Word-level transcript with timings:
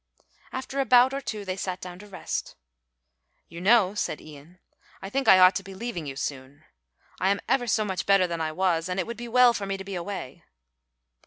After 0.51 0.79
a 0.79 0.85
bout 0.85 1.13
or 1.13 1.21
two, 1.21 1.45
they 1.45 1.55
sat 1.55 1.79
down 1.79 1.99
to 1.99 2.07
rest. 2.07 2.55
"You 3.47 3.61
know," 3.61 3.93
said 3.93 4.19
Ian, 4.19 4.57
"I 4.99 5.11
think 5.11 5.27
I 5.27 5.37
ought 5.37 5.53
to 5.57 5.63
be 5.63 5.75
leaving 5.75 6.07
you 6.07 6.15
soon. 6.15 6.63
I 7.19 7.29
am 7.29 7.39
ever 7.47 7.67
so 7.67 7.85
much 7.85 8.07
better 8.07 8.25
than 8.25 8.41
I 8.41 8.51
was 8.51 8.89
and 8.89 8.99
it 8.99 9.05
would 9.05 9.15
be 9.17 9.27
well 9.27 9.53
for 9.53 9.67
me 9.67 9.77
to 9.77 9.83
be 9.83 9.93
away." 9.93 10.43